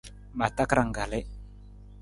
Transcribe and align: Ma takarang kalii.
Ma 0.37 0.47
takarang 0.57 0.89
kalii. 0.97 1.25